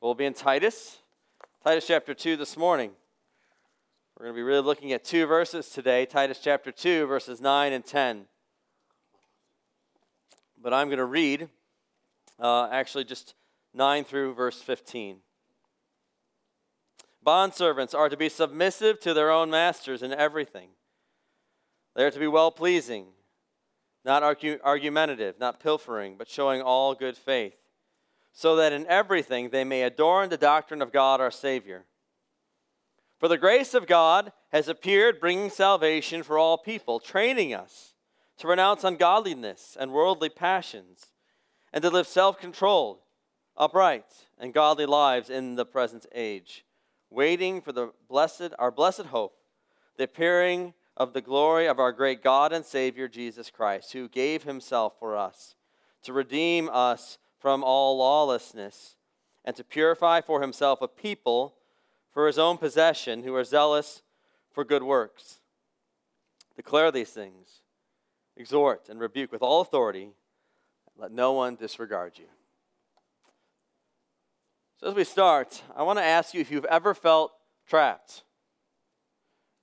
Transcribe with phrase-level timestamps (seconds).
[0.00, 0.98] We'll be in Titus,
[1.64, 2.92] Titus chapter 2 this morning.
[4.16, 7.72] We're going to be really looking at two verses today Titus chapter 2, verses 9
[7.72, 8.26] and 10.
[10.62, 11.48] But I'm going to read
[12.38, 13.34] uh, actually just
[13.74, 15.16] 9 through verse 15.
[17.26, 20.68] Bondservants are to be submissive to their own masters in everything.
[21.96, 23.06] They are to be well pleasing,
[24.04, 27.56] not argu- argumentative, not pilfering, but showing all good faith
[28.32, 31.84] so that in everything they may adorn the doctrine of God our Savior.
[33.18, 37.94] For the grace of God has appeared, bringing salvation for all people, training us
[38.38, 41.06] to renounce ungodliness and worldly passions,
[41.72, 43.00] and to live self controlled,
[43.56, 46.64] upright, and godly lives in the present age,
[47.10, 49.34] waiting for the blessed, our blessed hope,
[49.96, 54.44] the appearing of the glory of our great God and Savior Jesus Christ, who gave
[54.44, 55.56] himself for us
[56.02, 58.96] to redeem us from all lawlessness,
[59.44, 61.54] and to purify for himself a people
[62.12, 64.02] for his own possession who are zealous
[64.52, 65.38] for good works.
[66.56, 67.60] Declare these things,
[68.36, 70.10] exhort and rebuke with all authority.
[70.96, 72.24] Let no one disregard you.
[74.80, 77.32] So, as we start, I want to ask you if you've ever felt
[77.68, 78.22] trapped.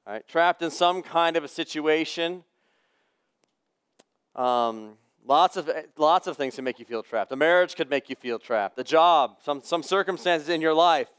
[0.08, 2.44] All right, trapped in some kind of a situation.
[4.36, 7.32] Um, Lots of, lots of things can make you feel trapped.
[7.32, 8.78] A marriage could make you feel trapped.
[8.78, 11.10] A job, some, some circumstances in your life,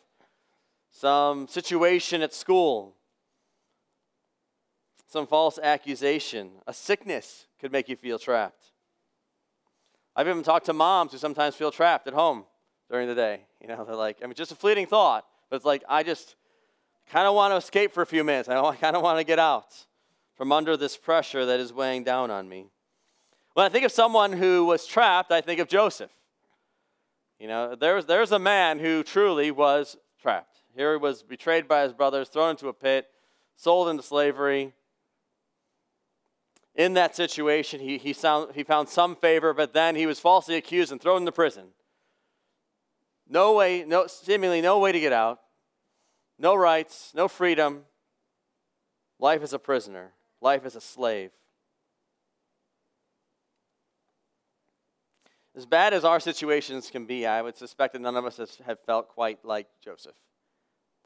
[0.90, 2.94] some situation at school,
[5.08, 6.52] some false accusation.
[6.68, 8.70] A sickness could make you feel trapped.
[10.14, 12.44] I've even talked to moms who sometimes feel trapped at home
[12.88, 13.40] during the day.
[13.60, 16.36] You know, they're like, I mean, just a fleeting thought, but it's like, I just
[17.10, 18.48] kind of want to escape for a few minutes.
[18.48, 19.86] I kind of want to get out
[20.36, 22.68] from under this pressure that is weighing down on me.
[23.56, 26.10] When I think of someone who was trapped, I think of Joseph.
[27.40, 30.58] You know, there's, there's a man who truly was trapped.
[30.76, 33.06] Here he was betrayed by his brothers, thrown into a pit,
[33.56, 34.74] sold into slavery.
[36.74, 40.56] In that situation, he, he, sound, he found some favor, but then he was falsely
[40.56, 41.68] accused and thrown into prison.
[43.26, 45.40] No way, no, seemingly no way to get out,
[46.38, 47.86] no rights, no freedom.
[49.18, 50.12] Life as a prisoner,
[50.42, 51.30] life as a slave.
[55.56, 58.78] As bad as our situations can be, I would suspect that none of us have
[58.80, 60.14] felt quite like Joseph.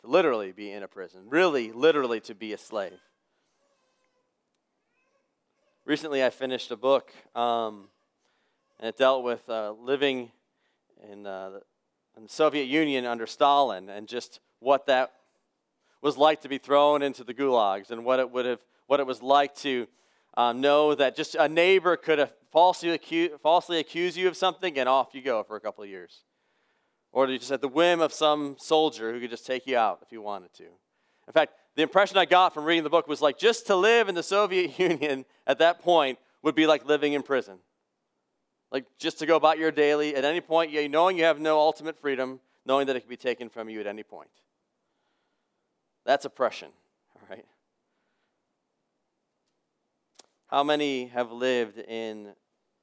[0.01, 2.99] To literally be in a prison, really, literally to be a slave.
[5.85, 7.91] Recently, I finished a book, um,
[8.81, 10.33] and it dealt with uh, living
[11.09, 11.61] in, uh,
[12.17, 15.13] in the Soviet Union under Stalin and just what that
[16.03, 19.07] was like to be thrown into the gulags and what it would have, what it
[19.07, 19.87] was like to
[20.35, 24.79] um, know that just a neighbor could have falsely accuse, falsely accuse you of something
[24.79, 26.25] and off you go for a couple of years.
[27.13, 30.01] Or you just at the whim of some soldier who could just take you out
[30.03, 30.65] if you wanted to.
[30.65, 34.09] In fact, the impression I got from reading the book was like just to live
[34.09, 37.59] in the Soviet Union at that point would be like living in prison.
[38.71, 41.99] Like just to go about your daily at any point, knowing you have no ultimate
[41.99, 44.31] freedom, knowing that it can be taken from you at any point.
[46.05, 46.69] That's oppression,
[47.17, 47.45] all right?
[50.47, 52.33] How many have lived in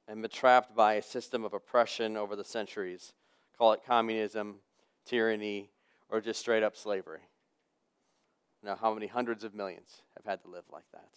[0.08, 3.14] and been trapped by a system of oppression over the centuries?
[3.58, 4.58] Call it communism,
[5.06, 5.72] tyranny,
[6.10, 7.22] or just straight up slavery.
[8.64, 11.10] Now, how many hundreds of millions have had to live like that?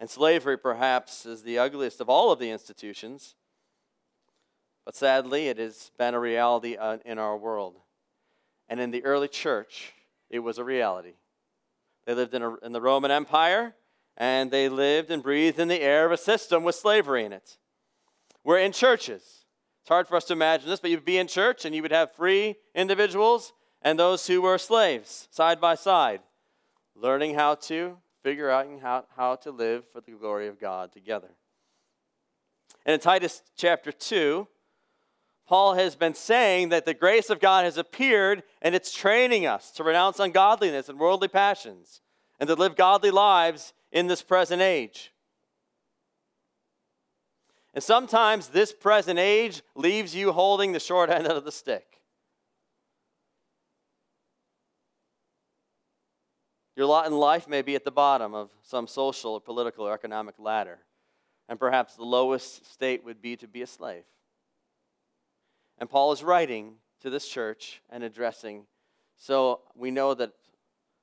[0.00, 3.34] And slavery, perhaps, is the ugliest of all of the institutions,
[4.84, 7.76] but sadly, it has been a reality uh, in our world.
[8.68, 9.92] And in the early church,
[10.28, 11.14] it was a reality.
[12.04, 13.76] They lived in, a, in the Roman Empire,
[14.16, 17.58] and they lived and breathed in the air of a system with slavery in it.
[18.44, 19.44] We're in churches.
[19.82, 21.92] It's hard for us to imagine this, but you'd be in church and you would
[21.92, 26.20] have free individuals and those who were slaves side by side,
[26.94, 31.30] learning how to figure out how, how to live for the glory of God together.
[32.86, 34.46] And in Titus chapter 2,
[35.46, 39.70] Paul has been saying that the grace of God has appeared and it's training us
[39.72, 42.00] to renounce ungodliness and worldly passions
[42.38, 45.12] and to live godly lives in this present age.
[47.74, 52.00] And sometimes this present age leaves you holding the short end of the stick.
[56.74, 59.92] Your lot in life may be at the bottom of some social or political or
[59.92, 60.78] economic ladder,
[61.48, 64.04] and perhaps the lowest state would be to be a slave.
[65.78, 68.64] And Paul is writing to this church and addressing,
[69.18, 70.32] so we know that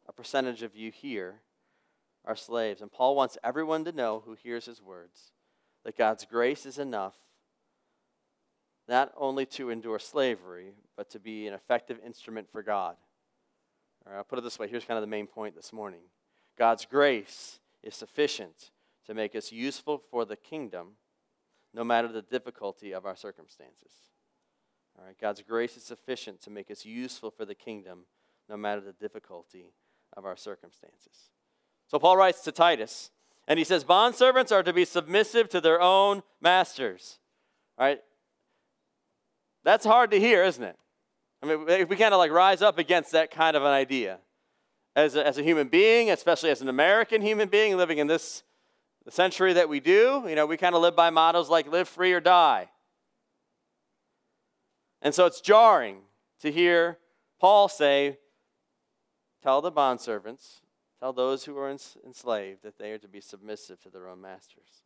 [0.07, 1.41] a percentage of you here
[2.25, 2.81] are slaves.
[2.81, 5.31] And Paul wants everyone to know who hears his words
[5.85, 7.15] that God's grace is enough,
[8.87, 12.95] not only to endure slavery, but to be an effective instrument for God.
[14.05, 16.01] All right, I'll put it this way here's kind of the main point this morning
[16.57, 18.71] God's grace is sufficient
[19.05, 20.97] to make us useful for the kingdom,
[21.73, 23.91] no matter the difficulty of our circumstances.
[24.97, 28.05] All right, God's grace is sufficient to make us useful for the kingdom,
[28.49, 29.73] no matter the difficulty
[30.15, 31.29] of our circumstances.
[31.89, 33.11] So Paul writes to Titus,
[33.47, 37.17] and he says, Bondservants are to be submissive to their own masters.
[37.77, 37.99] All right?
[39.63, 40.77] That's hard to hear, isn't it?
[41.41, 44.19] I mean, if we kind of like rise up against that kind of an idea.
[44.95, 48.43] As a, as a human being, especially as an American human being living in this
[49.09, 52.11] century that we do, you know, we kind of live by mottos like live free
[52.13, 52.69] or die.
[55.01, 56.01] And so it's jarring
[56.41, 56.97] to hear
[57.39, 58.17] Paul say,
[59.41, 60.59] Tell the bondservants,
[60.99, 64.83] tell those who are enslaved that they are to be submissive to their own masters.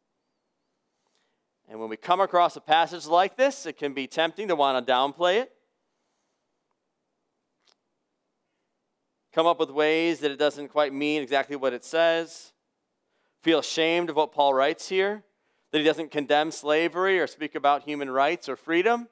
[1.68, 4.86] And when we come across a passage like this, it can be tempting to want
[4.86, 5.52] to downplay it.
[9.34, 12.54] Come up with ways that it doesn't quite mean exactly what it says.
[13.42, 15.24] Feel ashamed of what Paul writes here,
[15.72, 19.08] that he doesn't condemn slavery or speak about human rights or freedom,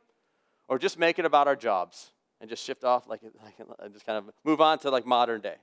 [0.68, 3.58] or just make it about our jobs and just shift off, like, like
[3.92, 5.56] just kind of move on to like modern day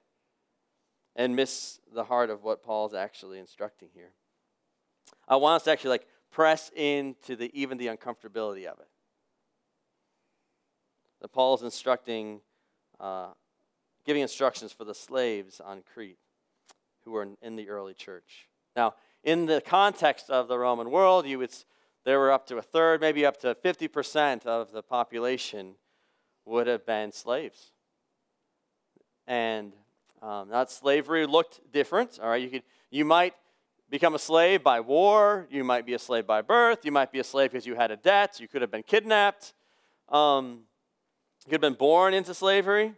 [1.19, 4.13] and miss the heart of what Paul's actually instructing here.
[5.27, 8.89] I want us to actually like press into the even the uncomfortability of it.
[11.21, 12.41] That Paul's instructing,
[13.01, 13.31] uh,
[14.07, 16.19] giving instructions for the slaves on Crete
[17.05, 18.49] who were in, the early church.
[18.77, 18.95] Now,
[19.25, 21.53] in the context of the Roman world, you would,
[22.05, 25.75] there were up to a third, maybe up to 50% of the population
[26.45, 27.73] would have been slaves.
[29.27, 29.73] And
[30.23, 32.19] um, that slavery looked different.
[32.21, 33.35] All right, you could, you might
[33.91, 35.47] become a slave by war.
[35.51, 36.85] You might be a slave by birth.
[36.85, 38.39] You might be a slave because you had a debt.
[38.41, 39.55] You could have been kidnapped.
[40.09, 40.65] Um,
[41.45, 42.95] you could have been born into slavery.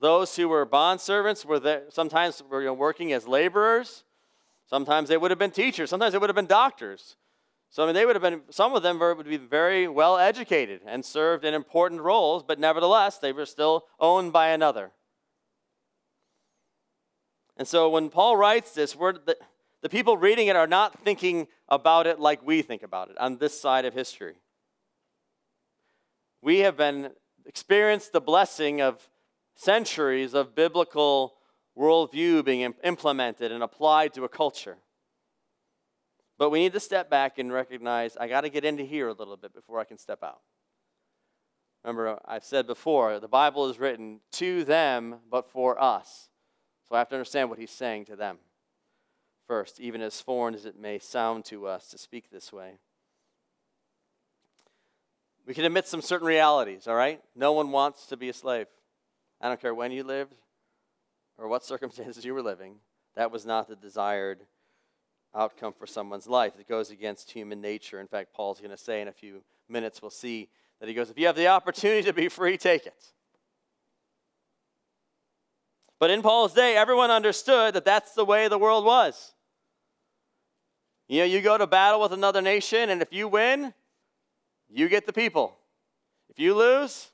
[0.00, 4.04] Those who were bond servants were there, sometimes were you know, working as laborers.
[4.66, 5.90] Sometimes they would have been teachers.
[5.90, 7.16] Sometimes they would have been doctors.
[7.68, 8.42] So I mean, they would have been.
[8.50, 12.58] Some of them were, would be very well educated and served in important roles, but
[12.58, 14.90] nevertheless, they were still owned by another.
[17.60, 19.36] And so when Paul writes this, we're, the,
[19.82, 23.36] the people reading it are not thinking about it like we think about it on
[23.36, 24.36] this side of history.
[26.40, 27.10] We have been
[27.44, 29.10] experienced the blessing of
[29.56, 31.34] centuries of biblical
[31.78, 34.78] worldview being implemented and applied to a culture.
[36.38, 39.12] But we need to step back and recognize I got to get into here a
[39.12, 40.40] little bit before I can step out.
[41.84, 46.29] Remember, I've said before, the Bible is written to them, but for us.
[46.90, 48.38] So I have to understand what he's saying to them
[49.46, 52.78] first, even as foreign as it may sound to us to speak this way.
[55.46, 57.20] We can admit some certain realities, all right?
[57.36, 58.66] No one wants to be a slave.
[59.40, 60.34] I don't care when you lived
[61.38, 62.76] or what circumstances you were living,
[63.14, 64.40] that was not the desired
[65.32, 66.54] outcome for someone's life.
[66.58, 68.00] It goes against human nature.
[68.00, 70.48] In fact, Paul's going to say in a few minutes, we'll see
[70.80, 73.12] that he goes, if you have the opportunity to be free, take it.
[76.00, 79.34] But in Paul's day, everyone understood that that's the way the world was.
[81.08, 83.74] You know, you go to battle with another nation, and if you win,
[84.68, 85.58] you get the people.
[86.30, 87.10] If you lose,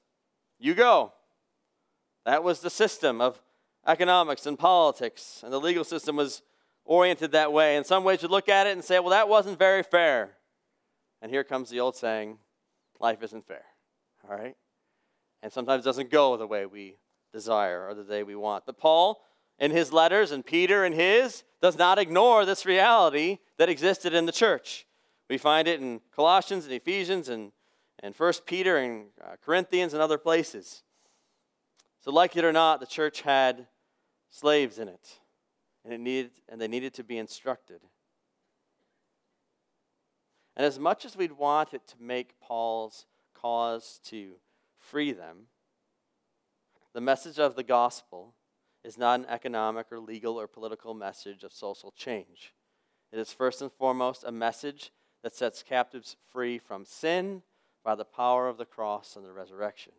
[0.61, 1.13] you go.
[2.25, 3.43] That was the system of
[3.87, 6.43] economics and politics, and the legal system was
[6.85, 7.77] oriented that way.
[7.77, 10.37] In some ways, you look at it and say, well, that wasn't very fair.
[11.21, 12.39] And here comes the old saying
[13.01, 13.65] life isn't fair.
[14.29, 14.57] All right?
[15.43, 16.99] And sometimes it doesn't go the way we
[17.37, 18.65] desire or the day we want.
[18.65, 19.23] But Paul,
[19.59, 24.25] in his letters, and Peter in his, does not ignore this reality that existed in
[24.25, 24.87] the church.
[25.29, 27.53] We find it in Colossians and Ephesians and,
[28.03, 30.83] and 1 Peter and uh, Corinthians and other places.
[32.01, 33.67] So, like it or not, the church had
[34.31, 35.19] slaves in it,
[35.85, 37.81] and, it needed, and they needed to be instructed.
[40.57, 44.37] And as much as we'd want it to make Paul's cause to
[44.79, 45.49] free them,
[46.97, 48.33] the message of the gospel
[48.83, 52.55] is not an economic or legal or political message of social change.
[53.13, 57.43] It is first and foremost a message that sets captives free from sin
[57.85, 59.93] by the power of the cross and the resurrection.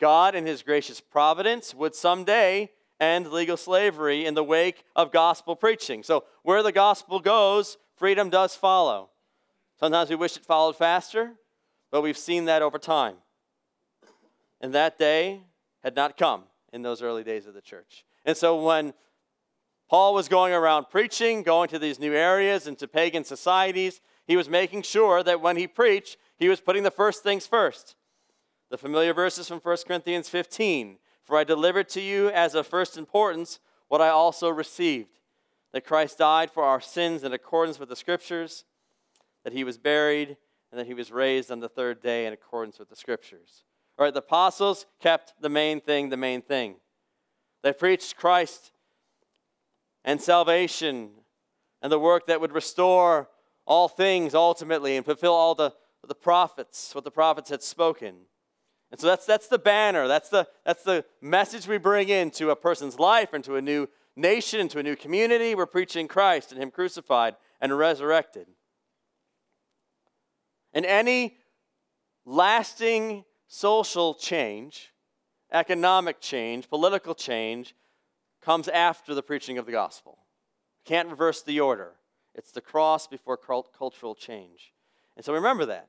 [0.00, 5.54] God, in His gracious providence, would someday end legal slavery in the wake of gospel
[5.54, 6.02] preaching.
[6.02, 9.10] So, where the gospel goes, freedom does follow.
[9.78, 11.34] Sometimes we wish it followed faster,
[11.92, 13.18] but we've seen that over time.
[14.66, 15.42] And that day
[15.84, 16.42] had not come
[16.72, 18.04] in those early days of the church.
[18.24, 18.94] And so when
[19.88, 24.36] Paul was going around preaching, going to these new areas and to pagan societies, he
[24.36, 27.94] was making sure that when he preached, he was putting the first things first.
[28.68, 32.98] The familiar verses from 1 Corinthians 15 For I delivered to you as of first
[32.98, 35.20] importance what I also received
[35.72, 38.64] that Christ died for our sins in accordance with the Scriptures,
[39.44, 40.36] that he was buried,
[40.72, 43.62] and that he was raised on the third day in accordance with the Scriptures.
[43.98, 46.76] Right, the apostles kept the main thing the main thing.
[47.62, 48.72] They preached Christ
[50.04, 51.10] and salvation
[51.80, 53.28] and the work that would restore
[53.66, 55.72] all things ultimately and fulfill all the,
[56.06, 58.14] the prophets, what the prophets had spoken.
[58.90, 60.06] And so that's, that's the banner.
[60.06, 64.60] That's the, that's the message we bring into a person's life, into a new nation,
[64.60, 65.54] into a new community.
[65.54, 68.46] We're preaching Christ and Him crucified and resurrected.
[70.72, 71.38] And any
[72.24, 74.92] lasting social change,
[75.52, 77.74] economic change, political change
[78.40, 80.18] comes after the preaching of the gospel.
[80.84, 81.92] Can't reverse the order.
[82.34, 84.72] It's the cross before cultural change.
[85.16, 85.88] And so remember that.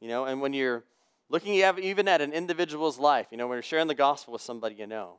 [0.00, 0.84] You know, and when you're
[1.28, 4.74] looking even at an individual's life, you know, when you're sharing the gospel with somebody
[4.74, 5.18] you know,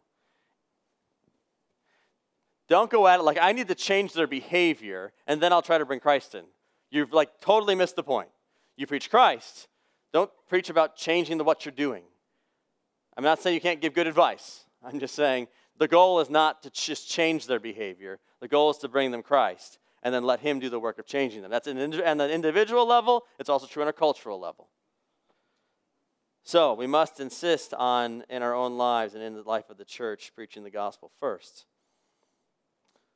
[2.67, 5.79] don't go at it like I need to change their behavior and then I'll try
[5.79, 6.43] to bring Christ in.
[6.91, 8.29] You've like totally missed the point.
[8.77, 9.67] You preach Christ.
[10.11, 12.03] Don't preach about changing the what you're doing.
[13.15, 14.65] I'm not saying you can't give good advice.
[14.83, 15.47] I'm just saying
[15.77, 18.19] the goal is not to just change their behavior.
[18.39, 21.05] The goal is to bring them Christ and then let Him do the work of
[21.05, 21.51] changing them.
[21.51, 23.25] That's an, an individual level.
[23.37, 24.69] It's also true on a cultural level.
[26.43, 29.85] So we must insist on, in our own lives and in the life of the
[29.85, 31.65] church, preaching the gospel first.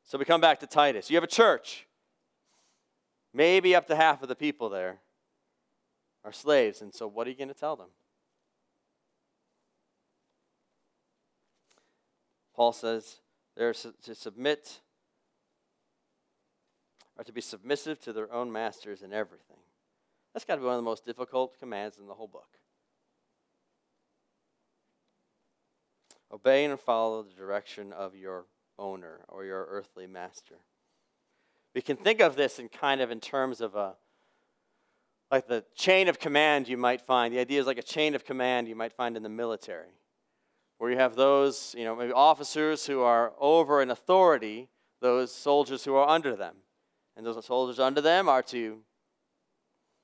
[0.04, 1.10] So we come back to Titus.
[1.10, 1.88] You have a church.
[3.34, 5.00] Maybe up to half of the people there
[6.24, 6.82] are slaves.
[6.82, 7.90] And so what are you going to tell them?
[12.56, 13.20] Paul says
[13.56, 14.80] they're to submit
[17.18, 19.58] or to be submissive to their own masters in everything.
[20.34, 22.58] That's got to be one of the most difficult commands in the whole book.
[26.32, 28.46] Obey and follow the direction of your
[28.80, 30.56] owner or your earthly master.
[31.76, 33.96] We can think of this in kind of in terms of a
[35.34, 37.34] like the chain of command you might find.
[37.34, 39.90] The idea is like a chain of command you might find in the military,
[40.78, 44.70] where you have those, you know, maybe officers who are over in authority,
[45.02, 46.58] those soldiers who are under them.
[47.18, 48.82] And those soldiers under them are to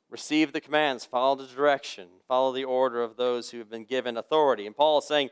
[0.09, 4.17] receive the commands, follow the direction, follow the order of those who have been given
[4.17, 4.65] authority.
[4.65, 5.29] And Paul is saying,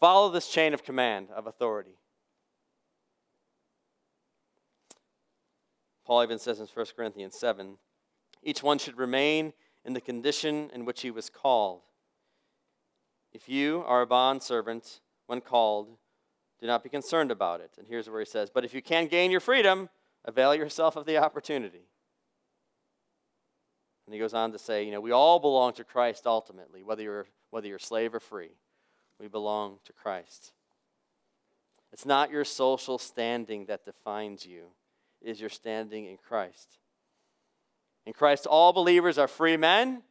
[0.00, 1.94] follow this chain of command of authority.
[6.04, 7.76] Paul even says in 1 Corinthians 7
[8.48, 9.52] each one should remain
[9.84, 11.82] in the condition in which he was called.
[13.32, 15.88] If you are a bondservant when called,
[16.60, 17.72] do not be concerned about it.
[17.78, 19.90] And here's where he says, But if you can gain your freedom,
[20.24, 21.86] avail yourself of the opportunity.
[24.06, 27.02] And he goes on to say, you know, we all belong to Christ ultimately, whether
[27.02, 28.52] you're, whether you're slave or free.
[29.20, 30.52] We belong to Christ.
[31.92, 34.68] It's not your social standing that defines you
[35.20, 36.78] it is your standing in Christ.
[38.08, 40.02] In Christ, all believers are free men,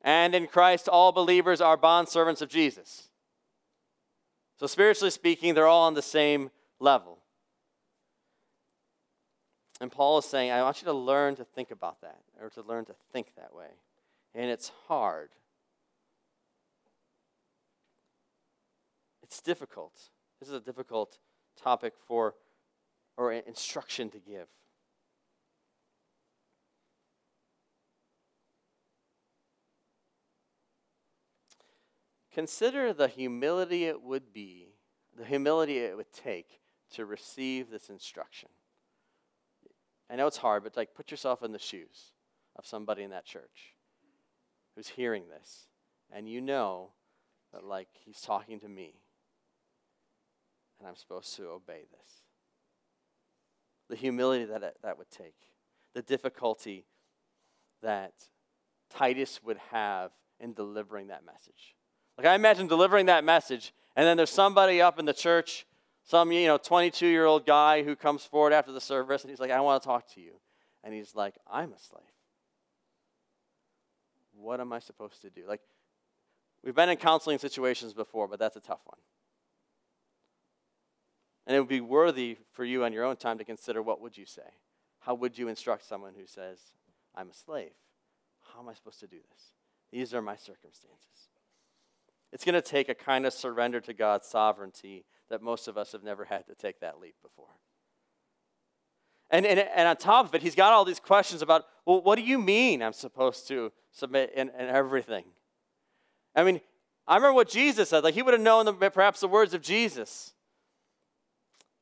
[0.00, 3.08] and in Christ, all believers are bondservants of Jesus.
[4.60, 7.18] So, spiritually speaking, they're all on the same level.
[9.80, 12.62] And Paul is saying, I want you to learn to think about that, or to
[12.62, 13.70] learn to think that way.
[14.32, 15.30] And it's hard.
[19.24, 19.94] It's difficult.
[20.38, 21.18] This is a difficult
[21.60, 22.36] topic for
[23.16, 24.46] or instruction to give.
[32.36, 34.74] Consider the humility it would be,
[35.16, 38.50] the humility it would take to receive this instruction.
[40.10, 42.12] I know it's hard, but like put yourself in the shoes
[42.54, 43.72] of somebody in that church
[44.74, 45.68] who's hearing this,
[46.12, 46.90] and you know
[47.54, 49.00] that like he's talking to me,
[50.78, 52.10] and I'm supposed to obey this
[53.88, 55.36] the humility that it, that would take,
[55.94, 56.84] the difficulty
[57.80, 58.12] that
[58.90, 61.76] Titus would have in delivering that message.
[62.16, 65.66] Like I imagine delivering that message, and then there's somebody up in the church,
[66.04, 69.40] some you know 22 year old guy who comes forward after the service, and he's
[69.40, 70.40] like, "I want to talk to you,"
[70.82, 72.02] and he's like, "I'm a slave.
[74.34, 75.60] What am I supposed to do?" Like
[76.62, 78.98] we've been in counseling situations before, but that's a tough one.
[81.46, 84.16] And it would be worthy for you on your own time to consider what would
[84.16, 84.50] you say?
[85.00, 86.58] How would you instruct someone who says,
[87.14, 87.70] I'm a slave?
[88.52, 89.52] How am I supposed to do this?
[89.92, 91.28] These are my circumstances.
[92.36, 95.92] It's going to take a kind of surrender to God's sovereignty that most of us
[95.92, 97.48] have never had to take that leap before.
[99.30, 102.16] And, and, and on top of it, he's got all these questions about, well, what
[102.16, 105.24] do you mean I'm supposed to submit in, in everything?
[106.34, 106.60] I mean,
[107.08, 108.04] I remember what Jesus said.
[108.04, 110.34] Like, he would have known the, perhaps the words of Jesus.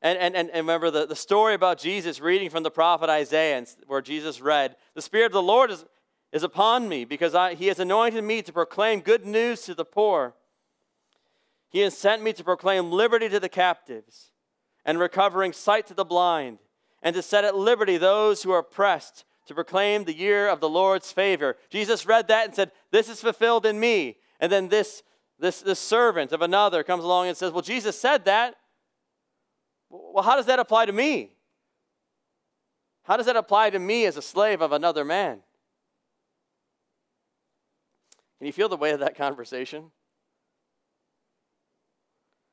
[0.01, 4.01] And, and, and, remember the, the story about Jesus reading from the prophet Isaiah, where
[4.01, 5.83] Jesus read, The Spirit of the Lord is,
[6.31, 9.83] is upon me, because I, he has anointed me to proclaim good news to the
[9.83, 10.33] poor.
[11.75, 14.31] He has sent me to proclaim liberty to the captives,
[14.85, 16.59] and recovering sight to the blind,
[17.03, 20.69] and to set at liberty those who are oppressed, to proclaim the year of the
[20.69, 21.57] Lord's favor.
[21.69, 24.15] Jesus read that and said, This is fulfilled in me.
[24.39, 25.03] And then this,
[25.37, 28.55] this, this servant of another comes along and says, Well, Jesus said that.
[29.89, 31.33] Well, how does that apply to me?
[33.03, 35.39] How does that apply to me as a slave of another man?
[38.37, 39.91] Can you feel the weight of that conversation?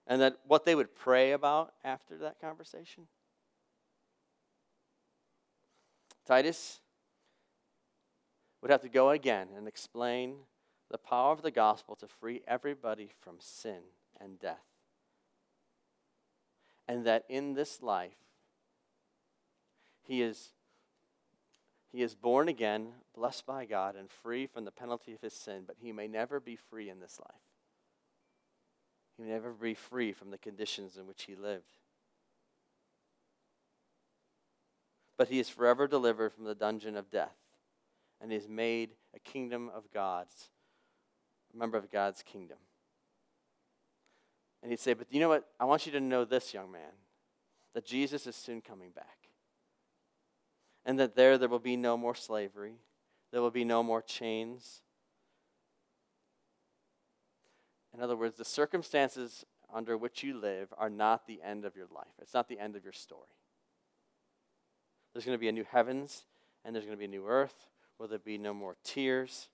[0.06, 3.06] And that what they would pray about after that conversation?
[6.26, 6.80] Titus
[8.60, 10.36] would have to go again and explain
[10.90, 13.80] the power of the gospel to free everybody from sin
[14.20, 14.72] and death
[16.88, 18.12] and that in this life
[20.02, 20.50] he is
[21.90, 25.64] he is born again, blessed by God, and free from the penalty of his sin,
[25.66, 27.51] but he may never be free in this life.
[29.22, 31.78] May never be free from the conditions in which he lived.
[35.16, 37.36] But he is forever delivered from the dungeon of death
[38.20, 40.48] and is made a kingdom of God's,
[41.54, 42.56] a member of God's kingdom.
[44.62, 45.48] And he'd say, But you know what?
[45.60, 46.92] I want you to know this, young man,
[47.74, 49.28] that Jesus is soon coming back.
[50.84, 52.74] And that there, there will be no more slavery,
[53.30, 54.81] there will be no more chains.
[57.94, 61.86] In other words, the circumstances under which you live are not the end of your
[61.94, 63.28] life, it's not the end of your story.
[65.12, 66.24] There's going to be a new heavens
[66.64, 67.68] and there's going to be a new earth.
[67.98, 69.48] Where there'll be no more tears?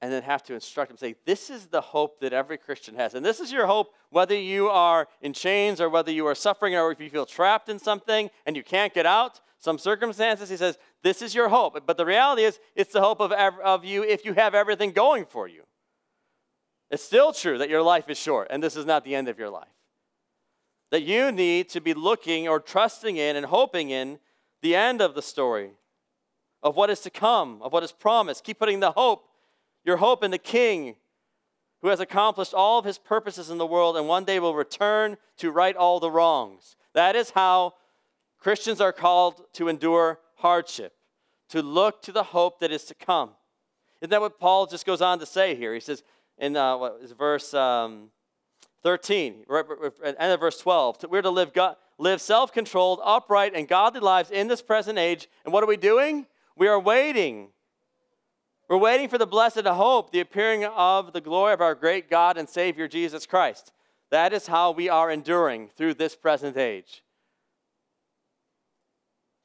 [0.00, 3.14] And then have to instruct them say this is the hope that every christian has.
[3.14, 6.74] And this is your hope whether you are in chains or whether you are suffering
[6.74, 10.56] or if you feel trapped in something and you can't get out some circumstances he
[10.56, 11.80] says this is your hope.
[11.86, 15.24] But the reality is it's the hope of, of you if you have everything going
[15.24, 15.62] for you
[16.92, 19.38] it's still true that your life is short and this is not the end of
[19.38, 19.66] your life
[20.92, 24.20] that you need to be looking or trusting in and hoping in
[24.60, 25.70] the end of the story
[26.62, 29.24] of what is to come of what is promised keep putting the hope
[29.84, 30.94] your hope in the King
[31.80, 35.16] who has accomplished all of his purposes in the world and one day will return
[35.36, 36.76] to right all the wrongs.
[36.94, 37.74] That is how
[38.38, 40.94] Christians are called to endure hardship,
[41.48, 43.30] to look to the hope that is to come.
[44.00, 45.74] Isn't that what Paul just goes on to say here?
[45.74, 46.02] He says
[46.38, 48.10] in uh, what is verse um,
[48.82, 49.44] 13,
[50.04, 54.30] end of verse 12, we're to live, God, live self controlled, upright, and godly lives
[54.30, 55.28] in this present age.
[55.44, 56.26] And what are we doing?
[56.56, 57.48] We are waiting
[58.72, 62.38] we're waiting for the blessed hope, the appearing of the glory of our great God
[62.38, 63.70] and Savior Jesus Christ.
[64.10, 67.02] That is how we are enduring through this present age.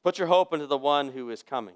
[0.02, 1.74] Put your hope into the one who is coming.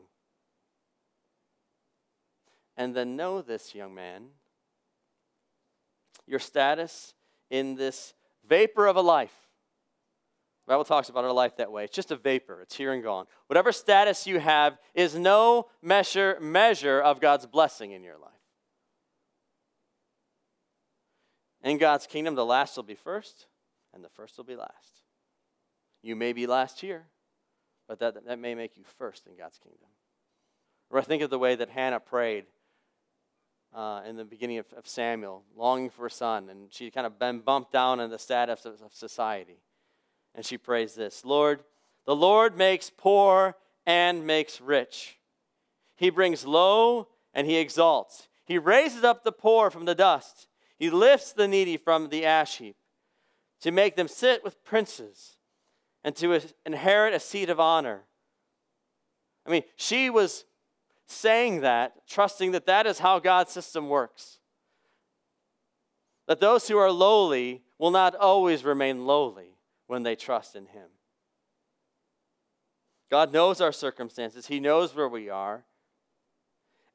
[2.74, 4.28] And then know this, young man
[6.26, 7.14] your status
[7.50, 8.14] in this
[8.46, 9.42] vapor of a life
[10.66, 11.84] the Bible talks about our life that way.
[11.84, 13.26] It's just a vapor, it's here and gone.
[13.48, 18.30] Whatever status you have is no measure, measure of God's blessing in your life.
[21.64, 23.46] In God's kingdom, the last will be first,
[23.92, 25.02] and the first will be last.
[26.00, 27.06] You may be last here,
[27.88, 29.88] but that, that may make you first in God's kingdom.
[30.90, 32.44] Or I think of the way that Hannah prayed
[33.74, 37.18] uh, in the beginning of, of, Samuel, longing for a son, and she kind of
[37.18, 39.62] been bumped down in the status of, of society.
[40.34, 41.62] And she prays this Lord,
[42.04, 43.56] the Lord makes poor
[43.86, 45.18] and makes rich.
[45.96, 48.28] He brings low and he exalts.
[48.44, 50.48] He raises up the poor from the dust.
[50.78, 52.76] He lifts the needy from the ash heap
[53.60, 55.36] to make them sit with princes
[56.02, 58.02] and to inherit a seat of honor.
[59.46, 60.44] I mean, she was
[61.12, 64.38] saying that, trusting that that is how God's system works.
[66.26, 70.88] That those who are lowly will not always remain lowly when they trust in Him.
[73.10, 75.64] God knows our circumstances, He knows where we are,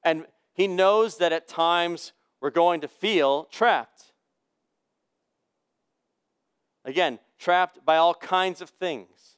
[0.03, 4.12] and He knows that at times we're going to feel trapped.
[6.86, 9.37] Again, trapped by all kinds of things.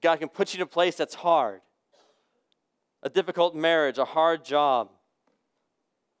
[0.00, 1.60] That God can put you in a place that's hard
[3.02, 4.90] a difficult marriage, a hard job,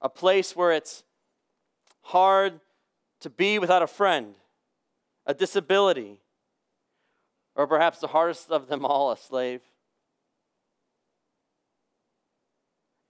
[0.00, 1.04] a place where it's
[2.00, 2.60] hard
[3.20, 4.34] to be without a friend,
[5.26, 6.20] a disability,
[7.54, 9.60] or perhaps the hardest of them all, a slave.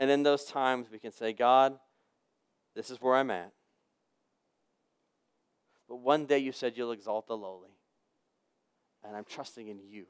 [0.01, 1.79] And in those times, we can say, God,
[2.75, 3.53] this is where I'm at.
[5.89, 7.71] But one day you said you'll exalt the lowly.
[9.05, 10.07] And I'm trusting in you.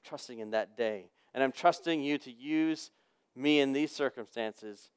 [0.00, 1.10] I'm trusting in that day.
[1.34, 2.90] And I'm trusting you to use
[3.36, 4.90] me in these circumstances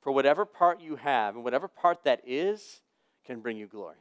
[0.00, 2.80] for whatever part you have, and whatever part that is
[3.24, 3.96] can bring you glory.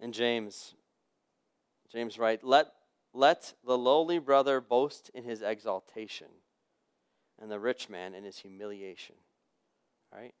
[0.00, 0.74] And James,
[1.90, 2.66] James writes, let,
[3.14, 6.28] let the lowly brother boast in his exaltation,
[7.40, 9.16] and the rich man in his humiliation.
[10.12, 10.34] Right?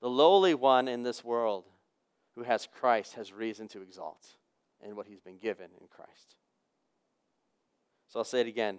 [0.00, 1.64] The lowly one in this world
[2.36, 4.36] who has Christ has reason to exalt
[4.84, 6.36] in what he's been given in Christ.
[8.08, 8.78] So I'll say it again.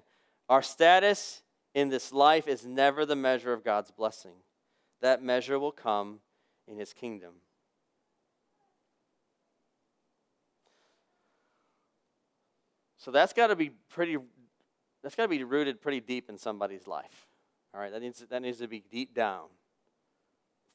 [0.50, 1.42] Our status
[1.74, 4.36] in this life is never the measure of God's blessing.
[5.02, 6.20] That measure will come
[6.68, 7.34] in his kingdom.
[12.98, 14.18] So that's got to be pretty
[15.02, 17.28] that's got to be rooted pretty deep in somebody's life.
[17.74, 19.46] All right, that needs that needs to be deep down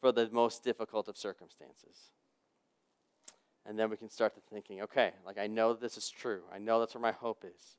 [0.00, 2.12] for the most difficult of circumstances.
[3.64, 6.42] And then we can start to thinking, okay, like I know this is true.
[6.52, 7.76] I know that's where my hope is.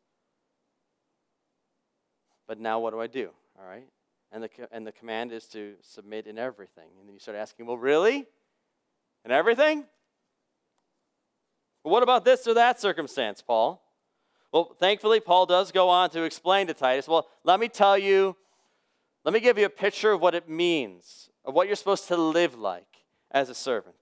[2.48, 3.30] But now what do I do?
[3.60, 3.88] All right?
[4.32, 6.90] And the, and the command is to submit in everything.
[7.00, 8.26] And then you start asking, well, really?
[9.26, 9.86] In everything?
[11.84, 13.82] Well, what about this or that circumstance, Paul?
[14.52, 18.36] Well, thankfully, Paul does go on to explain to Titus, well, let me tell you,
[19.26, 22.18] let me give you a picture of what it means, of what you're supposed to
[22.18, 23.96] live like as a servant.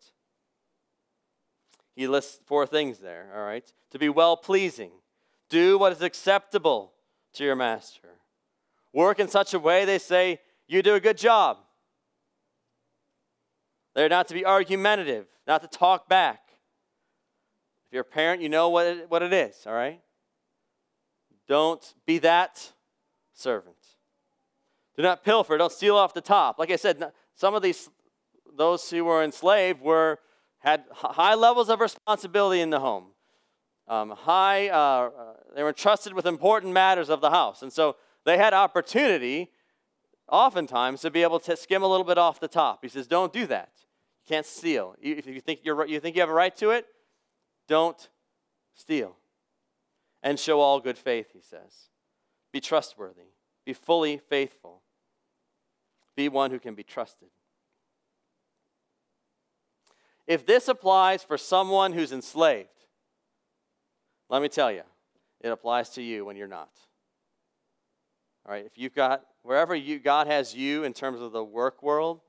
[1.96, 3.72] He lists four things there, all right?
[3.92, 4.92] To be well pleasing,
[5.50, 6.94] do what is acceptable
[7.34, 8.12] to your master
[8.94, 11.58] work in such a way they say, You do a good job.
[13.94, 16.40] They're not to be argumentative, not to talk back.
[17.88, 20.00] If you're a parent, you know what it, what it is, all right?
[21.48, 22.72] Don't be that
[23.34, 23.76] servant.
[24.96, 26.58] Do not pilfer, don't steal off the top.
[26.58, 27.90] Like I said, some of these,
[28.56, 30.20] those who were enslaved were,
[30.62, 33.08] had high levels of responsibility in the home.
[33.88, 37.62] Um, high, uh, uh, they were entrusted with important matters of the house.
[37.62, 39.52] And so they had opportunity,
[40.30, 42.80] oftentimes, to be able to skim a little bit off the top.
[42.84, 43.72] He says, Don't do that.
[44.24, 44.96] You can't steal.
[45.02, 46.86] If you think, you think you have a right to it,
[47.68, 48.10] don't
[48.76, 49.18] steal.
[50.24, 51.90] And show all good faith, he says.
[52.54, 53.34] Be trustworthy.
[53.66, 54.84] Be fully faithful.
[56.16, 57.30] Be one who can be trusted.
[60.32, 62.70] If this applies for someone who's enslaved,
[64.30, 64.84] let me tell you,
[65.42, 66.70] it applies to you when you're not.
[68.46, 71.84] All right, if you've got, wherever you, God has you in terms of the work
[71.84, 72.22] world,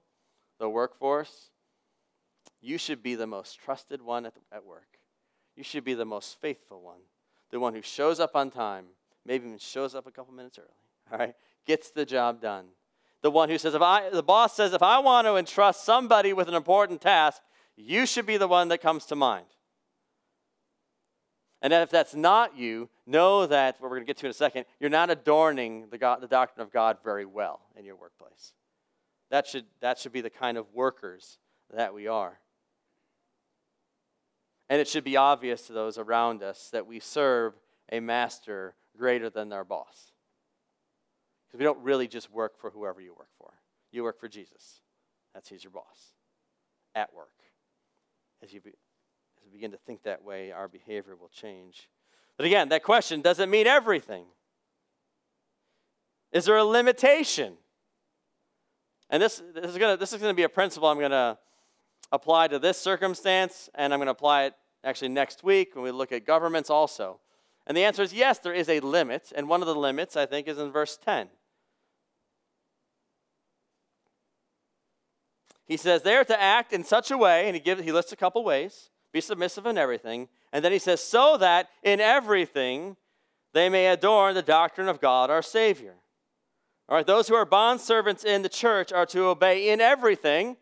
[0.59, 1.51] the workforce,
[2.61, 4.99] you should be the most trusted one at, at work.
[5.55, 7.03] You should be the most faithful one,
[7.53, 8.87] the one who shows up on time,
[9.25, 11.37] maybe even shows up a couple minutes early, all right,
[11.69, 12.65] gets the job done.
[13.21, 16.33] The one who says, if I, the boss says, if I want to entrust somebody
[16.33, 17.41] with an important task,
[17.77, 19.47] you should be the one that comes to mind.
[21.63, 24.35] And if that's not you, know that, what we're going to get to in a
[24.35, 28.53] second, you're not adorning the, God, the doctrine of God very well in your workplace.
[29.31, 31.39] That should, that should be the kind of workers
[31.73, 32.41] that we are.
[34.69, 37.55] And it should be obvious to those around us that we serve
[37.93, 40.13] a master greater than our boss.
[41.47, 43.53] Because we don't really just work for whoever you work for.
[43.93, 44.81] You work for Jesus.
[45.35, 46.15] That's he's your boss
[46.95, 47.42] at work.
[48.43, 51.89] As you as we begin to think that way, our behavior will change.
[52.37, 54.25] But again, that question doesn't mean everything.
[56.33, 57.55] Is there a limitation?
[59.11, 61.39] And this, this is gonna be a principle I'm going to
[62.13, 65.91] apply to this circumstance, and I'm going to apply it actually next week when we
[65.91, 67.21] look at governments also.
[67.67, 70.27] And the answer is yes, there is a limit, and one of the limits, I
[70.27, 71.29] think, is in verse 10.
[75.67, 78.13] He says they are to act in such a way, and he, gives, he lists
[78.13, 80.29] a couple ways be submissive in everything.
[80.53, 82.97] And then he says, so that in everything
[83.53, 85.95] they may adorn the doctrine of God our Savior.
[86.89, 90.57] All right, those who are bondservants in the church are to obey in everything,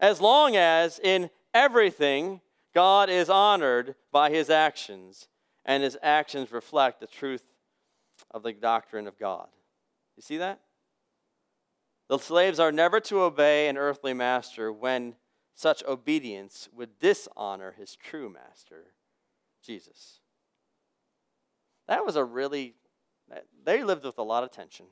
[0.00, 2.40] as long as in everything
[2.74, 5.28] God is honored by his actions,
[5.64, 7.44] and his actions reflect the truth
[8.30, 9.48] of the doctrine of God.
[10.16, 10.60] You see that?
[12.08, 15.16] The slaves are never to obey an earthly master when
[15.54, 18.94] such obedience would dishonor his true master,
[19.62, 20.20] Jesus.
[21.86, 22.74] That was a really,
[23.64, 24.86] they lived with a lot of tension.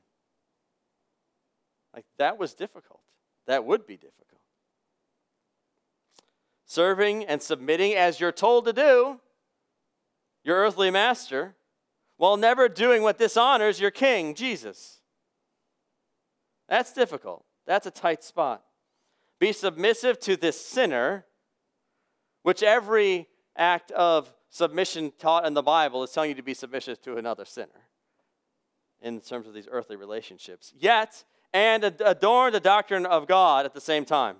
[1.95, 3.01] Like, that was difficult.
[3.47, 4.41] That would be difficult.
[6.67, 9.21] serving and submitting as you're told to do,
[10.45, 11.55] your earthly master,
[12.17, 14.96] while never doing what dishonors your king, Jesus.
[16.69, 17.45] That's difficult.
[17.67, 18.63] That's a tight spot.
[19.39, 21.27] Be submissive to this sinner,
[22.43, 27.01] which every act of submission taught in the Bible is telling you to be submissive
[27.03, 27.89] to another sinner
[29.03, 30.73] in terms of these earthly relationships.
[30.77, 34.37] Yet, and adorn the doctrine of God at the same time.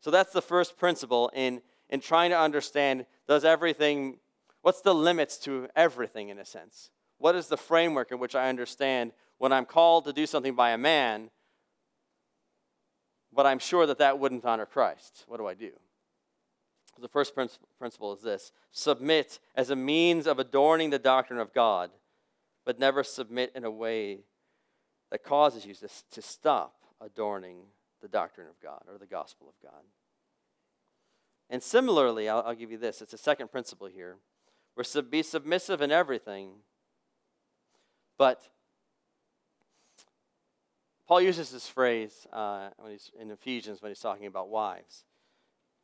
[0.00, 4.18] So that's the first principle in, in trying to understand does everything,
[4.62, 6.90] what's the limits to everything in a sense?
[7.24, 10.72] What is the framework in which I understand when I'm called to do something by
[10.72, 11.30] a man,
[13.32, 15.24] but I'm sure that that wouldn't honor Christ?
[15.26, 15.70] What do I do?
[17.00, 21.88] The first principle is this submit as a means of adorning the doctrine of God,
[22.66, 24.24] but never submit in a way
[25.10, 27.60] that causes you to, to stop adorning
[28.02, 29.84] the doctrine of God or the gospel of God.
[31.48, 34.16] And similarly, I'll, I'll give you this it's a second principle here.
[34.76, 36.56] We're to be submissive in everything,
[38.18, 38.48] but
[41.06, 45.04] Paul uses this phrase uh, when he's in Ephesians when he's talking about wives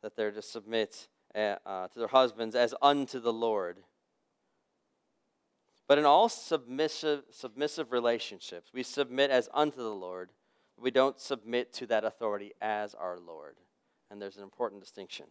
[0.01, 3.77] that they're to submit uh, uh, to their husbands as unto the Lord.
[5.87, 10.31] But in all submissive, submissive relationships, we submit as unto the Lord.
[10.79, 13.57] We don't submit to that authority as our Lord.
[14.09, 15.25] And there's an important distinction.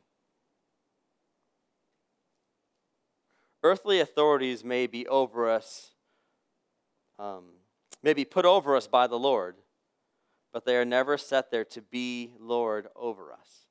[3.62, 5.90] Earthly authorities may be over us,
[7.20, 7.44] um,
[8.02, 9.56] may be put over us by the Lord,
[10.52, 13.66] but they are never set there to be Lord over us.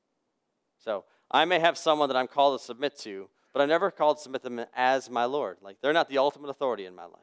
[0.77, 4.17] So I may have someone that I'm called to submit to, but I'm never called
[4.17, 5.57] to submit them as my Lord.
[5.61, 7.15] Like they're not the ultimate authority in my life.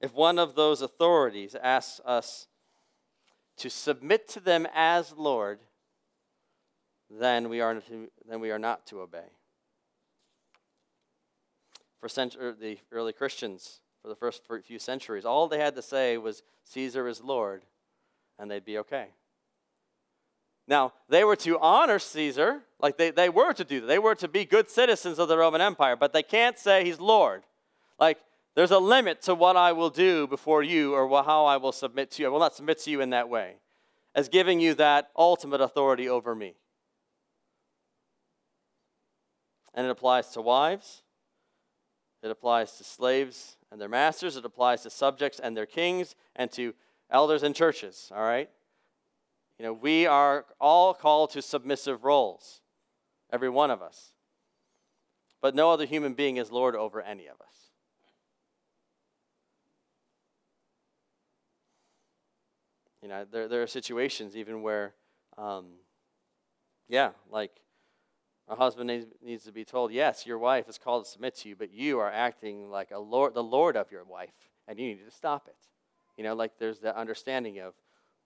[0.00, 2.46] If one of those authorities asks us
[3.58, 5.60] to submit to them as Lord,
[7.10, 9.30] then we are to, then we are not to obey.
[12.00, 16.42] For the early Christians, for the first few centuries, all they had to say was,
[16.64, 17.64] Caesar is Lord,
[18.38, 19.08] and they'd be okay.
[20.68, 23.86] Now, they were to honor Caesar, like they, they were to do that.
[23.86, 27.00] They were to be good citizens of the Roman Empire, but they can't say he's
[27.00, 27.42] Lord.
[27.98, 28.18] Like,
[28.54, 32.10] there's a limit to what I will do before you or how I will submit
[32.12, 32.28] to you.
[32.28, 33.54] I will not submit to you in that way,
[34.14, 36.54] as giving you that ultimate authority over me.
[39.74, 41.02] And it applies to wives,
[42.22, 46.50] it applies to slaves and their masters, it applies to subjects and their kings, and
[46.52, 46.74] to
[47.10, 48.50] elders and churches, all right?
[49.58, 52.60] You know, we are all called to submissive roles,
[53.32, 54.12] every one of us.
[55.40, 57.54] But no other human being is Lord over any of us.
[63.02, 64.94] You know, there, there are situations even where,
[65.36, 65.66] um,
[66.88, 67.52] yeah, like
[68.48, 71.50] a husband needs, needs to be told, yes, your wife is called to submit to
[71.50, 74.32] you, but you are acting like a lord, the Lord of your wife,
[74.66, 75.56] and you need to stop it.
[76.16, 77.74] You know, like there's that understanding of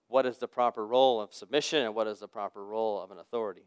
[0.07, 3.17] what is the proper role of submission and what is the proper role of an
[3.17, 3.65] authority.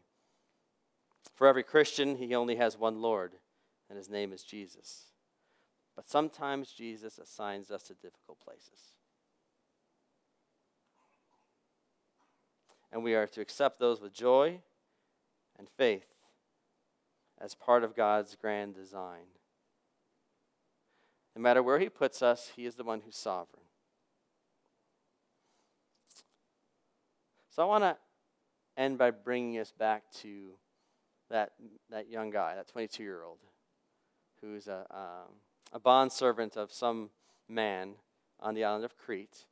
[1.35, 3.33] For every Christian, he only has one Lord,
[3.89, 5.05] and his name is Jesus.
[5.95, 8.93] But sometimes Jesus assigns us to difficult places.
[12.91, 14.61] And we are to accept those with joy
[15.59, 16.16] and faith
[17.39, 19.25] as part of God's grand design.
[21.35, 23.63] No matter where He puts us, He is the one who's sovereign.
[27.49, 27.97] So I want to
[28.75, 30.51] end by bringing us back to
[31.29, 31.53] that,
[31.89, 33.39] that young guy, that 22 year old,
[34.41, 35.33] who's a, um,
[35.73, 37.09] a bond servant of some
[37.49, 37.95] man
[38.39, 39.45] on the island of Crete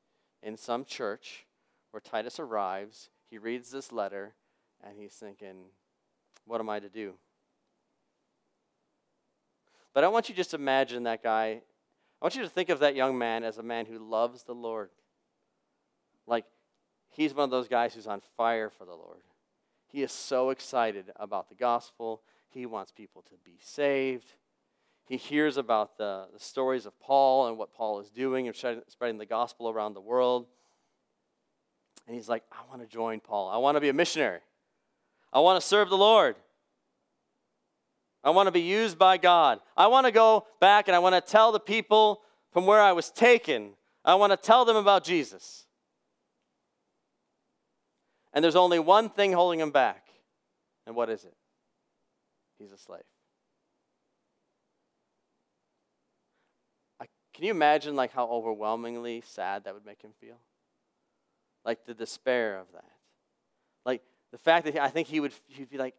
[0.44, 1.46] in some church
[1.92, 3.10] where Titus arrives.
[3.30, 4.36] He reads this letter
[4.84, 5.66] and he's thinking,
[6.46, 7.16] What am I to do?
[9.96, 11.62] But I want you to just imagine that guy.
[12.22, 14.54] I want you to think of that young man as a man who loves the
[14.54, 14.90] Lord.
[16.28, 16.46] Like
[17.10, 19.22] he's one of those guys who's on fire for the Lord.
[19.88, 22.22] He is so excited about the gospel.
[22.50, 24.34] He wants people to be saved.
[25.06, 28.56] He hears about the, the stories of Paul and what Paul is doing and
[28.88, 30.48] spreading the gospel around the world.
[32.06, 33.50] And he's like, I want to join Paul.
[33.50, 34.40] I want to be a missionary.
[35.32, 36.36] I want to serve the Lord.
[38.26, 39.60] I want to be used by God.
[39.78, 42.92] I want to go back and I want to tell the people from where I
[42.92, 45.66] was taken, I want to tell them about Jesus.
[48.34, 50.08] And there's only one thing holding him back.
[50.88, 51.36] And what is it?
[52.58, 53.04] He's a slave.
[57.00, 60.38] I, can you imagine like how overwhelmingly sad that would make him feel?
[61.64, 62.92] Like the despair of that.
[63.86, 65.96] Like the fact that I think he would he'd be like,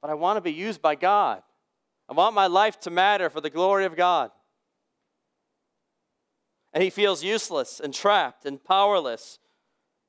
[0.00, 1.42] but I want to be used by God.
[2.08, 4.30] I want my life to matter for the glory of God.
[6.72, 9.38] And he feels useless and trapped and powerless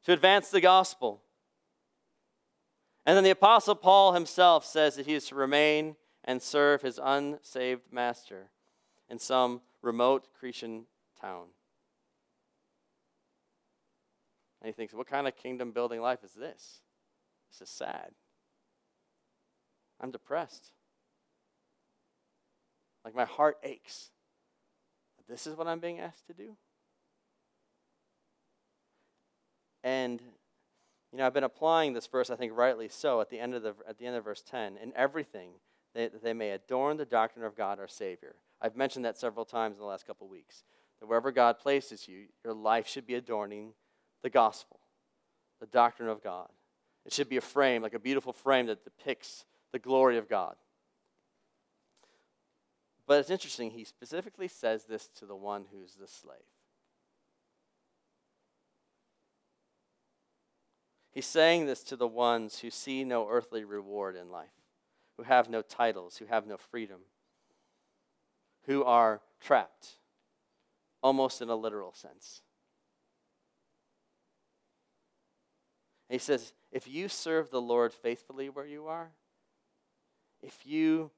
[0.05, 1.23] to advance the gospel.
[3.05, 6.99] And then the Apostle Paul himself says that he is to remain and serve his
[7.01, 8.51] unsaved master
[9.09, 10.85] in some remote Cretan
[11.19, 11.47] town.
[14.61, 16.81] And he thinks, what kind of kingdom building life is this?
[17.49, 18.11] This is sad.
[19.99, 20.71] I'm depressed.
[23.03, 24.09] Like my heart aches.
[25.27, 26.55] This is what I'm being asked to do?
[29.83, 30.21] And
[31.11, 33.63] you know, I've been applying this verse, I think rightly so, at the end of
[33.63, 34.77] the at the end of verse 10.
[34.77, 35.51] In everything,
[35.95, 38.35] they, they may adorn the doctrine of God our Savior.
[38.61, 40.63] I've mentioned that several times in the last couple of weeks.
[40.99, 43.73] That wherever God places you, your life should be adorning
[44.21, 44.81] the gospel,
[45.61, 46.49] the doctrine of God.
[47.05, 50.55] It should be a frame, like a beautiful frame that depicts the glory of God.
[53.09, 56.37] But it's interesting, he specifically says this to the one who's the slave.
[61.09, 64.53] He's saying this to the ones who see no earthly reward in life,
[65.17, 66.99] who have no titles, who have no freedom,
[68.67, 69.93] who are trapped,
[71.01, 72.43] almost in a literal sense.
[76.09, 79.09] he says, if you serve the Lord faithfully where you are,
[80.43, 81.09] if you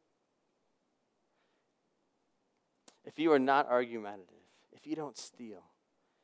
[3.06, 4.36] if you are not argumentative,
[4.72, 5.64] if you don't steal,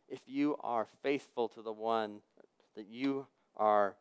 [0.07, 2.21] if you are faithful to the one
[2.75, 3.95] that you are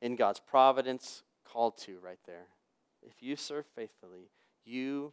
[0.00, 2.46] in God's providence called to right there,
[3.02, 4.30] if you serve faithfully,
[4.64, 5.12] you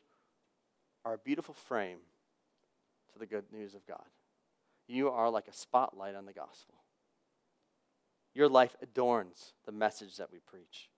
[1.03, 1.99] are a beautiful frame
[3.13, 4.05] to the good news of God.
[4.87, 6.75] You are like a spotlight on the gospel.
[8.33, 10.89] Your life adorns the message that we preach.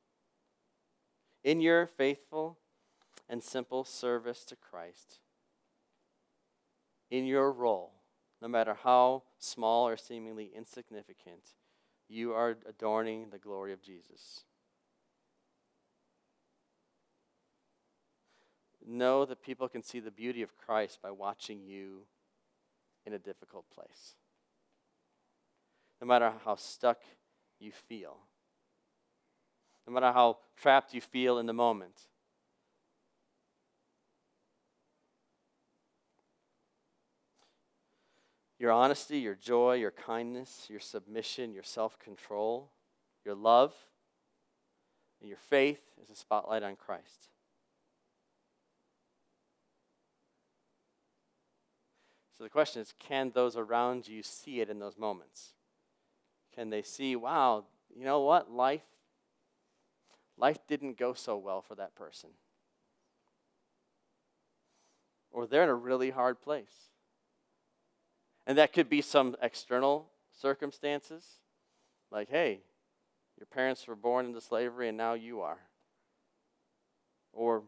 [1.43, 2.57] In your faithful
[3.29, 5.19] and simple service to Christ,
[7.09, 7.91] in your role,
[8.41, 11.53] no matter how small or seemingly insignificant,
[12.07, 14.43] you are adorning the glory of Jesus.
[18.85, 22.05] Know that people can see the beauty of Christ by watching you
[23.05, 24.15] in a difficult place.
[26.01, 26.99] No matter how stuck
[27.59, 28.17] you feel.
[29.85, 32.08] No matter how trapped you feel in the moment.
[38.59, 42.69] Your honesty, your joy, your kindness, your submission, your self control,
[43.23, 43.73] your love,
[45.21, 47.29] and your faith is a spotlight on Christ.
[52.37, 55.53] So the question is can those around you see it in those moments?
[56.53, 58.51] Can they see, wow, you know what?
[58.51, 58.83] Life
[60.37, 62.29] life didn't go so well for that person.
[65.31, 66.88] Or they're in a really hard place.
[68.49, 70.07] And that could be some external
[70.41, 71.23] circumstances,
[72.09, 72.61] like, hey,
[73.37, 75.59] your parents were born into slavery and now you are.
[77.31, 77.61] Or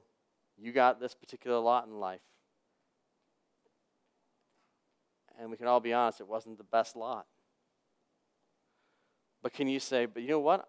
[0.58, 2.24] you got this particular lot in life.
[5.40, 7.28] And we can all be honest, it wasn't the best lot.
[9.44, 10.68] But can you say, but you know what?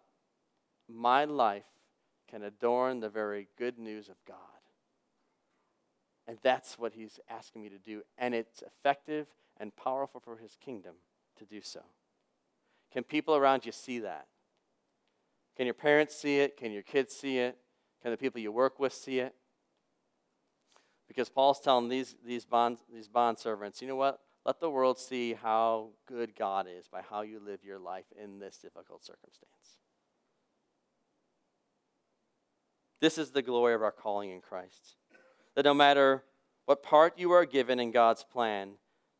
[0.91, 1.65] My life
[2.31, 4.37] can adorn the very good news of God.
[6.27, 8.03] And that's what he's asking me to do.
[8.19, 9.27] And it's effective
[9.63, 10.97] and powerful for his kingdom
[11.39, 11.83] to do so.
[12.93, 14.27] Can people around you see that?
[15.57, 16.57] Can your parents see it?
[16.57, 17.57] Can your kids see it?
[18.03, 19.37] Can the people you work with see it?
[21.07, 24.19] Because Paul's telling these, these, bond, these bond servants, you know what?
[24.45, 28.41] Let the world see how good God is by how you live your life in
[28.41, 29.79] this difficult circumstance.
[33.01, 34.97] This is the glory of our calling in Christ.
[35.55, 36.25] That no matter
[36.67, 38.73] what part you are given in God's plan,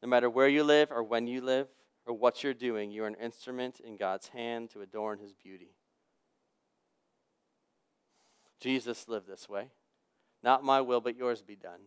[0.03, 1.69] no matter where you live or when you live
[2.07, 5.77] or what you're doing, you're an instrument in God's hand to adorn his beauty.
[8.61, 9.69] Jesus lived this way.
[10.43, 11.81] Not my will, but yours be done.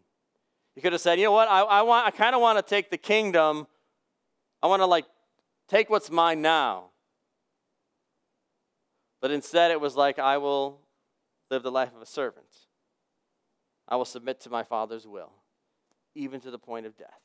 [0.75, 2.61] He could have said, you know what, I, I, want, I kind of want to
[2.61, 3.67] take the kingdom.
[4.63, 5.05] I want to like
[5.67, 6.85] take what's mine now.
[9.21, 10.79] But instead, it was like, I will
[11.49, 12.45] live the life of a servant.
[13.87, 15.31] I will submit to my Father's will,
[16.13, 17.24] even to the point of death.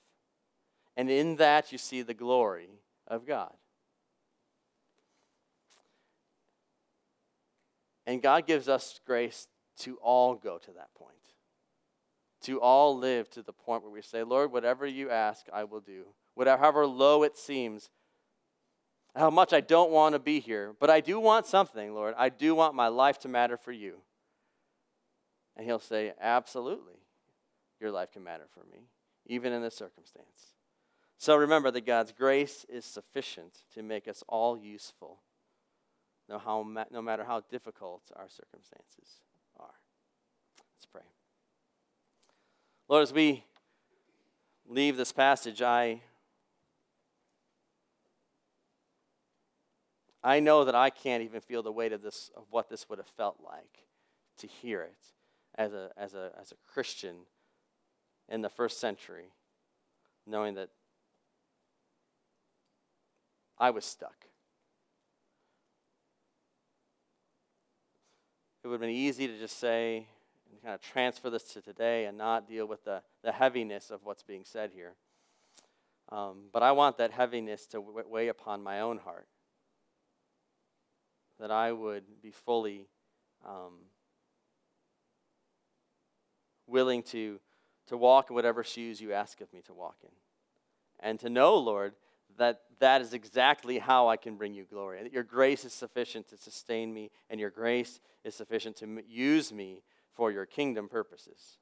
[0.96, 2.68] And in that, you see the glory
[3.06, 3.52] of God.
[8.06, 9.46] And God gives us grace
[9.78, 11.14] to all go to that point
[12.42, 15.80] to all live to the point where we say, Lord, whatever you ask, I will
[15.80, 16.06] do.
[16.34, 17.90] Whatever, however low it seems,
[19.14, 22.14] how much I don't want to be here, but I do want something, Lord.
[22.16, 24.00] I do want my life to matter for you.
[25.56, 26.94] And he'll say, Absolutely,
[27.80, 28.86] your life can matter for me,
[29.26, 30.54] even in this circumstance.
[31.20, 35.18] So remember that God's grace is sufficient to make us all useful,
[36.30, 39.20] no, how, no matter how difficult our circumstances
[39.58, 39.74] are.
[40.78, 41.02] Let's pray.
[42.88, 43.44] Lord, as we
[44.66, 46.00] leave this passage, I
[50.24, 52.98] I know that I can't even feel the weight of this of what this would
[52.98, 53.84] have felt like
[54.38, 54.96] to hear it
[55.54, 57.26] as a as a as a Christian
[58.26, 59.34] in the first century,
[60.26, 60.70] knowing that
[63.60, 64.26] I was stuck.
[68.64, 70.06] It would have been easy to just say
[70.50, 74.00] and kind of transfer this to today and not deal with the, the heaviness of
[74.04, 74.94] what's being said here.
[76.10, 79.28] Um, but I want that heaviness to weigh upon my own heart
[81.38, 82.86] that I would be fully
[83.46, 83.74] um,
[86.66, 87.40] willing to,
[87.88, 90.10] to walk in whatever shoes you ask of me to walk in.
[90.98, 91.94] And to know, Lord,
[92.36, 95.02] that that is exactly how I can bring you glory.
[95.02, 99.52] That your grace is sufficient to sustain me, and your grace is sufficient to use
[99.52, 99.82] me
[100.14, 101.58] for your kingdom purposes.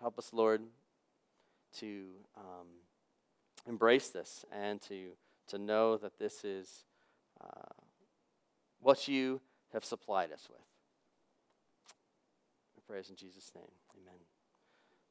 [0.00, 0.62] Help us, Lord,
[1.78, 2.06] to
[2.36, 2.66] um,
[3.68, 5.10] embrace this and to
[5.50, 6.84] to know that this is
[7.40, 7.74] uh,
[8.80, 9.40] what you
[9.72, 10.60] have supplied us with.
[12.76, 13.72] We praise in Jesus' name.
[13.96, 14.29] Amen.